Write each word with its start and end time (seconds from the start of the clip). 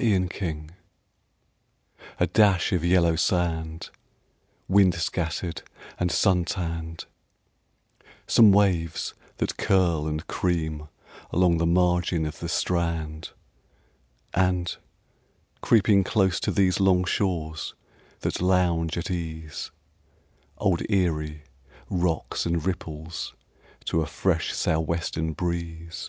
ERIE 0.00 0.18
WATERS 0.20 0.70
A 2.18 2.26
dash 2.26 2.72
of 2.72 2.82
yellow 2.82 3.14
sand, 3.14 3.90
Wind 4.68 4.94
scattered 4.94 5.60
and 6.00 6.10
sun 6.10 6.46
tanned; 6.46 7.04
Some 8.26 8.52
waves 8.52 9.12
that 9.36 9.58
curl 9.58 10.06
and 10.06 10.26
cream 10.26 10.88
along 11.30 11.58
the 11.58 11.66
margin 11.66 12.24
of 12.24 12.38
the 12.38 12.48
strand; 12.48 13.32
And, 14.32 14.74
creeping 15.60 16.04
close 16.04 16.40
to 16.40 16.50
these 16.50 16.80
Long 16.80 17.04
shores 17.04 17.74
that 18.20 18.40
lounge 18.40 18.96
at 18.96 19.10
ease, 19.10 19.72
Old 20.56 20.80
Erie 20.90 21.42
rocks 21.90 22.46
and 22.46 22.64
ripples 22.64 23.34
to 23.84 24.00
a 24.00 24.06
fresh 24.06 24.54
sou' 24.54 24.80
western 24.80 25.34
breeze. 25.34 26.08